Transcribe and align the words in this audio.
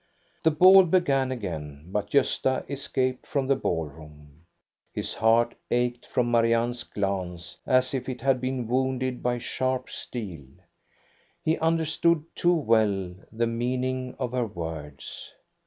The 0.41 0.49
ball 0.49 0.83
began 0.85 1.31
again, 1.31 1.83
but 1.91 2.09
Gosta 2.09 2.67
escaped 2.67 3.27
from 3.27 3.45
the 3.45 3.55
ballroom. 3.55 4.45
His 4.91 5.13
heart 5.13 5.53
ached 5.69 6.07
from 6.07 6.31
Marianne's 6.31 6.83
glance, 6.83 7.59
as 7.67 7.93
if 7.93 8.09
it 8.09 8.21
had 8.21 8.41
been 8.41 8.67
wounded 8.67 9.21
by 9.21 9.37
sharp 9.37 9.91
steel. 9.91 10.47
He 11.43 11.59
understood 11.59 12.23
too 12.33 12.55
well 12.55 13.13
the 13.31 13.45
meaning 13.45 14.15
of 14.17 14.31
her 14.31 14.47
words. 14.47 15.35